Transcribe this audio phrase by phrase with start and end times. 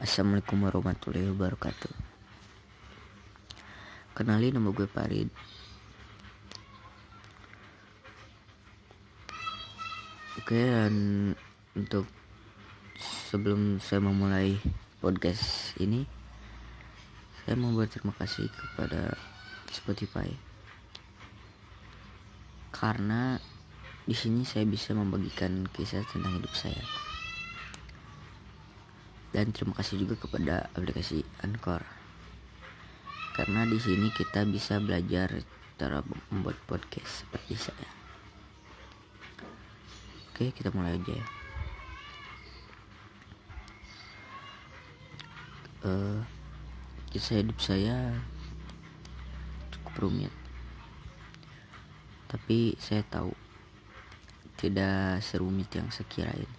[0.00, 1.92] Assalamualaikum warahmatullahi wabarakatuh.
[4.16, 5.28] Kenalin nama gue Farid.
[10.40, 10.94] Oke dan
[11.76, 12.08] untuk
[13.28, 14.56] sebelum saya memulai
[15.04, 16.08] podcast ini
[17.44, 19.12] Saya mau berterima kasih kepada
[19.68, 20.32] Spotify.
[22.72, 23.36] Karena
[24.08, 27.09] di sini saya bisa membagikan kisah tentang hidup saya
[29.30, 31.82] dan terima kasih juga kepada aplikasi Anchor.
[33.38, 35.38] Karena di sini kita bisa belajar
[35.78, 36.02] cara
[36.34, 37.90] membuat podcast seperti saya.
[40.34, 41.26] Oke kita mulai aja ya.
[45.80, 46.20] Uh,
[47.14, 48.12] kisah hidup saya
[49.70, 50.34] cukup rumit.
[52.26, 53.30] Tapi saya tahu
[54.58, 56.49] tidak serumit yang sekirain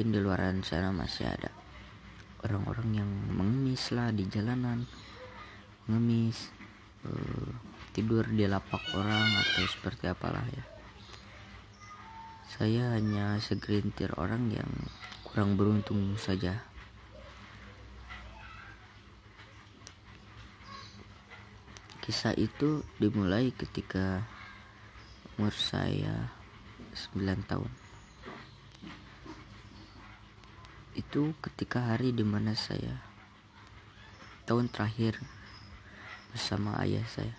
[0.00, 1.52] mungkin di luar sana masih ada
[2.48, 4.88] orang-orang yang mengemis lah di jalanan
[5.84, 6.48] mengemis
[7.04, 7.52] uh,
[7.92, 10.64] tidur di lapak orang atau seperti apalah ya.
[12.48, 14.72] Saya hanya segelintir orang yang
[15.20, 16.64] kurang beruntung saja.
[22.00, 24.24] Kisah itu dimulai ketika
[25.36, 26.32] umur saya
[26.96, 27.79] 9 tahun
[31.00, 33.00] itu ketika hari di mana saya
[34.44, 35.16] tahun terakhir
[36.28, 37.32] bersama ayah saya.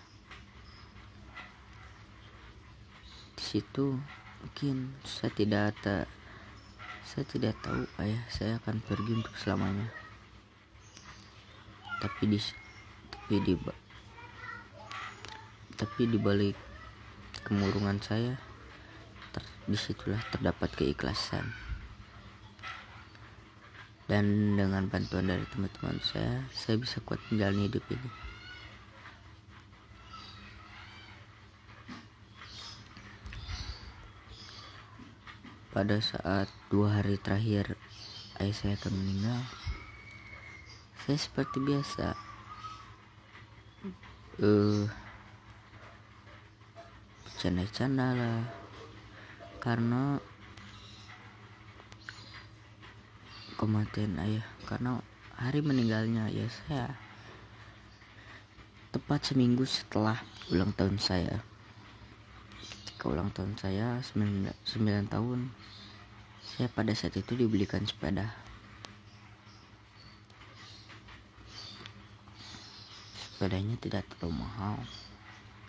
[3.38, 4.02] Di situ
[4.42, 6.10] mungkin saya tidak ada
[7.06, 9.86] saya tidak tahu ayah saya akan pergi untuk selamanya.
[12.02, 12.38] Tapi di
[13.14, 13.54] tapi di
[15.78, 16.58] tapi di balik
[17.46, 18.34] kemurungan saya
[19.30, 21.71] ter, di situlah terdapat keikhlasan
[24.12, 28.10] dan dengan bantuan dari teman-teman saya saya bisa kuat menjalani hidup ini.
[35.72, 37.80] Pada saat dua hari terakhir
[38.36, 39.40] ayah saya akan meninggal
[41.08, 42.12] saya seperti biasa
[44.44, 44.84] uh,
[47.24, 48.44] bercanda-canda lah.
[49.56, 50.20] Karena
[53.62, 54.42] kematian ayah.
[54.66, 54.98] Karena
[55.38, 56.86] hari meninggalnya ayah saya
[58.90, 60.18] tepat seminggu setelah
[60.50, 61.38] ulang tahun saya.
[62.82, 65.54] Ketika ulang tahun saya 9, 9 tahun
[66.42, 68.34] saya pada saat itu dibelikan sepeda.
[73.14, 74.82] Sepedanya tidak terlalu mahal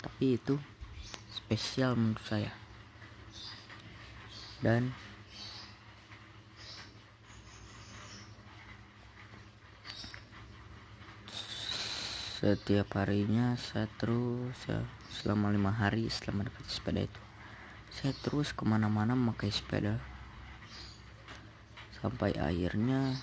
[0.03, 0.59] tapi itu
[1.31, 2.51] spesial menurut saya.
[4.59, 4.91] Dan
[12.43, 17.21] setiap harinya saya terus ya, selama lima hari setelah mendapat sepeda itu.
[17.87, 20.03] Saya terus ke mana-mana memakai sepeda.
[22.03, 23.15] Sampai akhirnya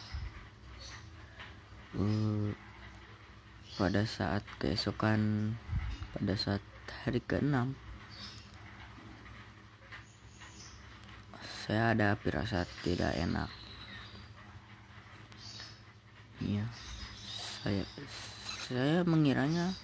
[2.00, 2.48] uh,
[3.76, 5.52] pada saat keesokan
[6.16, 6.64] pada saat
[7.04, 7.76] hari ke-6
[11.69, 13.52] saya ada firasat tidak enak.
[16.41, 16.64] Ya
[17.60, 17.84] saya
[18.70, 19.75] saya mengiranya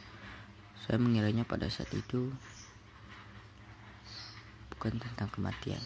[0.87, 2.31] saya mengiranya pada saat itu
[4.71, 5.83] bukan tentang kematian.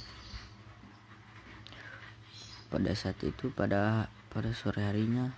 [2.68, 5.32] Pada saat itu pada pada sore harinya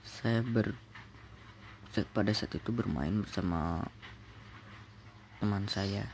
[0.00, 0.72] saya ber
[2.16, 3.84] pada saat itu bermain bersama
[5.44, 6.08] teman saya.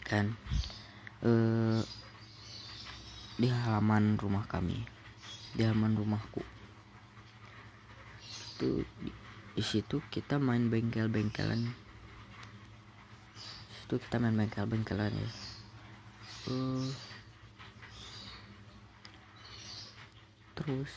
[0.00, 0.32] Ikan
[1.28, 1.84] eh
[3.38, 4.98] di halaman rumah kami
[5.54, 6.42] di halaman rumahku.
[8.58, 8.82] Itu
[9.54, 11.66] di, situ kita main bengkel-bengkelan.
[13.74, 15.30] Situ kita main bengkel-bengkelan ya.
[16.48, 16.88] Uh,
[20.56, 20.90] terus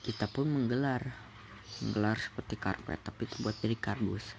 [0.00, 1.12] kita pun menggelar
[1.84, 4.34] menggelar seperti karpet tapi itu buat dari kardus.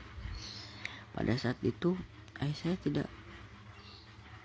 [1.12, 1.96] Pada saat itu
[2.40, 3.08] ayah saya tidak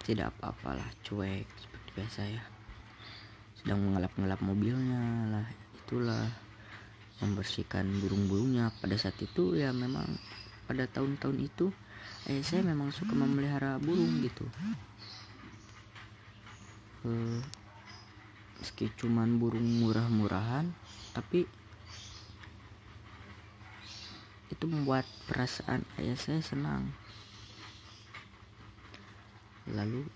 [0.07, 2.45] tidak apa-apalah cuek seperti biasa ya.
[3.59, 5.03] Sedang mengelap-ngelap mobilnya
[5.35, 5.47] lah
[5.83, 6.31] itulah.
[7.17, 8.71] Membersihkan burung-burungnya.
[8.79, 10.07] Pada saat itu ya memang
[10.71, 11.67] pada tahun-tahun itu
[12.31, 14.47] eh saya memang suka memelihara burung gitu.
[17.07, 17.41] Eh,
[18.63, 20.71] meski cuman burung murah-murahan
[21.15, 21.47] tapi
[24.47, 26.91] itu membuat perasaan ayah saya senang
[29.75, 30.07] lalu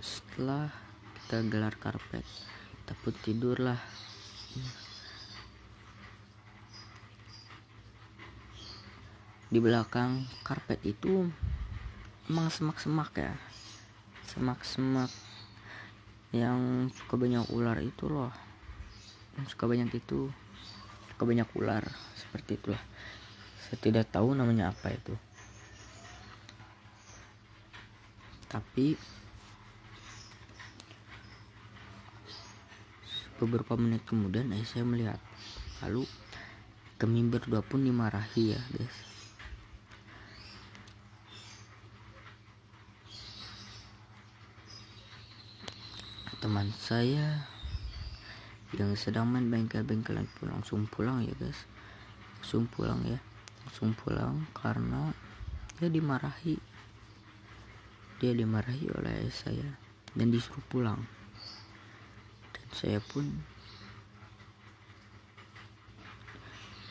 [0.00, 0.72] setelah
[1.14, 2.24] kita gelar karpet
[2.82, 3.80] kita pun tidurlah.
[9.52, 11.28] Di belakang karpet itu
[12.26, 13.32] emang semak-semak ya.
[14.32, 15.12] Semak-semak
[16.32, 18.32] yang suka banyak ular itu loh.
[19.36, 20.32] Yang suka banyak itu
[21.12, 21.84] suka banyak ular
[22.18, 22.82] seperti itulah.
[23.68, 25.14] Saya tidak tahu namanya apa itu
[28.52, 29.00] tapi
[33.40, 35.16] beberapa menit kemudian eh, saya melihat.
[35.80, 36.04] Lalu
[37.00, 38.96] kami berdua pun dimarahi ya guys.
[46.42, 47.46] Teman saya
[48.74, 51.64] yang sedang main bengkel-bengkelan pun langsung pulang ya guys.
[52.38, 53.18] Langsung pulang ya.
[53.64, 55.10] Langsung pulang karena
[55.78, 56.71] dia dimarahi
[58.22, 59.66] dia dimarahi oleh saya
[60.14, 61.02] dan disuruh pulang.
[62.54, 63.26] Dan saya pun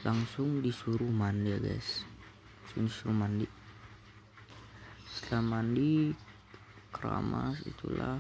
[0.04, 2.04] langsung disuruh mandi ya guys.
[2.76, 3.48] Langsung disuruh mandi.
[5.08, 6.12] Setelah mandi
[6.92, 8.20] keramas itulah.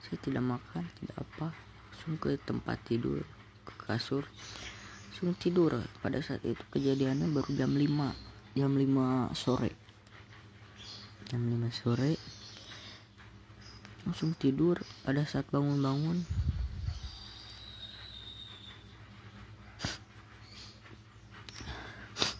[0.00, 1.52] Saya tidak makan tidak apa.
[1.92, 3.20] Langsung ke tempat tidur
[3.68, 4.24] ke kasur.
[5.12, 5.84] Langsung tidur.
[6.00, 9.83] Pada saat itu kejadiannya baru jam 5 jam 5 sore
[11.34, 12.14] jam 5 sore.
[14.06, 16.22] Langsung tidur pada saat bangun-bangun.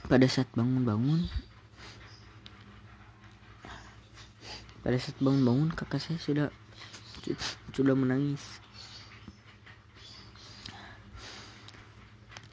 [0.07, 1.27] Pada saat bangun-bangun
[4.85, 6.49] pada saat bangun-bangun kakak saya sudah
[7.75, 8.45] sudah menangis.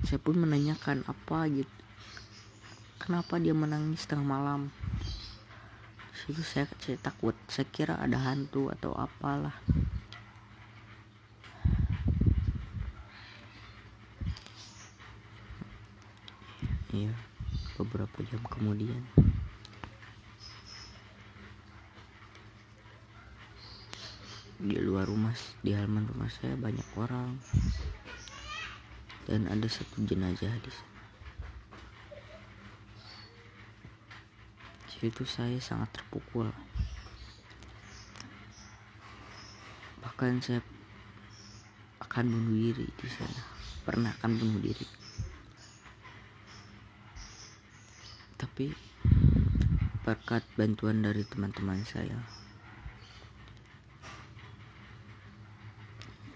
[0.10, 1.76] Saya pun menanyakan apa gitu?
[2.98, 4.74] Kenapa dia menangis tengah malam
[6.22, 7.34] situ saya, saya takut.
[7.50, 9.58] Saya kira ada hantu atau apalah.
[16.94, 17.16] Iya
[17.82, 19.02] beberapa jam kemudian.
[24.62, 25.34] Di luar rumah
[25.66, 27.42] di halaman rumah saya banyak orang.
[29.26, 30.91] Dan ada satu jenazah di sana
[35.02, 36.54] situ saya sangat terpukul.
[40.06, 40.62] Bahkan saya
[42.06, 43.42] akan bunuh diri di sana.
[43.82, 44.86] Pernah akan bunuh diri.
[48.38, 48.70] Tapi
[50.06, 52.18] berkat bantuan dari teman-teman saya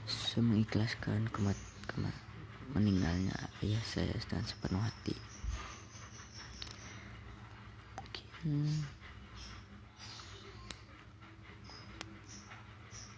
[0.06, 1.58] saya mengikhlaskan kemat,
[1.90, 2.14] kemat
[2.78, 3.34] meninggalnya
[3.66, 5.25] ayah saya dengan sepenuh hati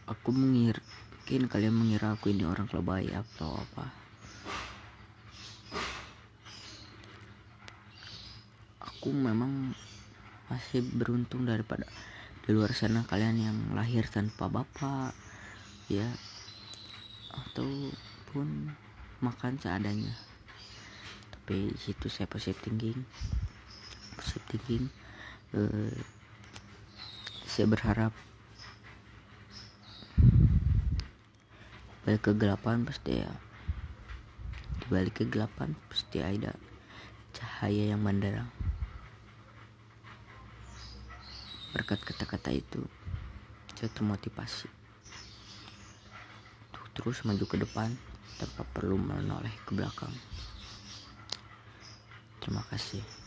[0.07, 0.79] aku mengira
[1.27, 3.91] mungkin kalian mengira aku ini orang lebay atau apa.
[8.79, 9.75] Aku memang
[10.47, 11.83] masih beruntung daripada
[12.47, 15.11] di luar sana kalian yang lahir tanpa bapak
[15.91, 16.07] ya
[17.35, 18.71] ataupun
[19.19, 20.15] makan seadanya.
[21.35, 23.03] Tapi situ saya positif thinking
[24.15, 24.87] positif thinking
[25.57, 25.97] uh,
[27.49, 28.13] saya berharap
[32.05, 33.31] balik kegelapan pasti ya
[34.77, 36.53] di balik kegelapan pasti ada
[37.33, 38.47] cahaya yang menderang
[41.73, 42.85] berkat kata-kata itu
[43.73, 44.69] saya termotivasi
[46.97, 47.93] terus maju ke depan
[48.37, 50.13] tanpa perlu menoleh ke belakang.
[52.41, 53.26] Terima kasih.